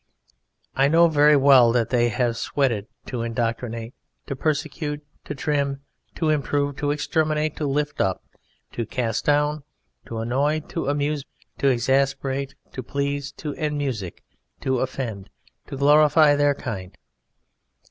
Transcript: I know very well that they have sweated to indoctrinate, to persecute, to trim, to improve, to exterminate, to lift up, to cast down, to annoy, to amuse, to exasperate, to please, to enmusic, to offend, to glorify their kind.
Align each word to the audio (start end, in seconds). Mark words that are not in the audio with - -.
I 0.73 0.87
know 0.87 1.07
very 1.09 1.35
well 1.35 1.71
that 1.73 1.91
they 1.91 2.09
have 2.09 2.35
sweated 2.35 2.87
to 3.05 3.21
indoctrinate, 3.21 3.93
to 4.25 4.35
persecute, 4.35 5.05
to 5.25 5.35
trim, 5.35 5.81
to 6.15 6.31
improve, 6.31 6.77
to 6.77 6.89
exterminate, 6.89 7.55
to 7.57 7.67
lift 7.67 8.01
up, 8.01 8.23
to 8.71 8.87
cast 8.87 9.25
down, 9.25 9.61
to 10.07 10.17
annoy, 10.17 10.61
to 10.69 10.87
amuse, 10.87 11.23
to 11.59 11.67
exasperate, 11.67 12.55
to 12.71 12.81
please, 12.81 13.31
to 13.33 13.53
enmusic, 13.53 14.23
to 14.61 14.79
offend, 14.79 15.29
to 15.67 15.77
glorify 15.77 16.35
their 16.35 16.55
kind. 16.55 16.97